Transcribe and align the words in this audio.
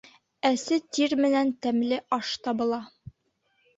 Әсе 0.47 0.77
тир 0.97 1.13
менән 1.25 1.53
тәмле 1.67 2.01
аш 2.21 2.33
табыла. 2.49 2.81